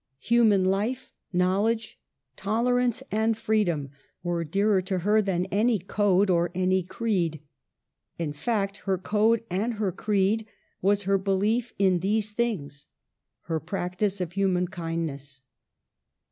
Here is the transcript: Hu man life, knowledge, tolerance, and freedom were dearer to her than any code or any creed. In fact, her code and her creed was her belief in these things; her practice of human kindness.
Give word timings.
Hu 0.29 0.43
man 0.43 0.65
life, 0.65 1.11
knowledge, 1.31 1.99
tolerance, 2.35 3.03
and 3.11 3.37
freedom 3.37 3.91
were 4.23 4.43
dearer 4.43 4.81
to 4.81 4.97
her 4.97 5.21
than 5.21 5.45
any 5.51 5.77
code 5.77 6.27
or 6.27 6.49
any 6.55 6.81
creed. 6.81 7.39
In 8.17 8.33
fact, 8.33 8.77
her 8.87 8.97
code 8.97 9.43
and 9.51 9.75
her 9.75 9.91
creed 9.91 10.47
was 10.81 11.03
her 11.03 11.19
belief 11.19 11.71
in 11.77 11.99
these 11.99 12.31
things; 12.31 12.87
her 13.41 13.59
practice 13.59 14.19
of 14.19 14.31
human 14.33 14.69
kindness. 14.69 15.41